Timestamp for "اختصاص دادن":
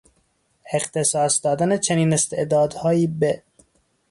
0.73-1.77